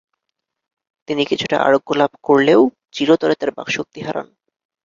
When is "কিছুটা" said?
1.25-1.57